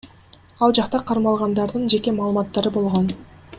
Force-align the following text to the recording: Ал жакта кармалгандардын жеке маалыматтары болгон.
Ал 0.67 0.73
жакта 0.79 1.01
кармалгандардын 1.11 1.85
жеке 1.95 2.15
маалыматтары 2.17 2.75
болгон. 2.81 3.15